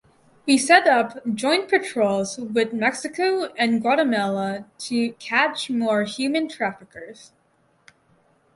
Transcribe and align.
We’ve 0.47 0.57
set 0.59 0.87
up 0.87 1.19
joint 1.35 1.69
patrols 1.69 2.39
with 2.39 2.73
Mexico 2.73 3.53
and 3.55 3.81
Guatemala 3.81 4.65
to 4.79 5.11
catch 5.19 5.69
more 5.69 6.05
human 6.05 6.49
traffickers. 6.49 7.33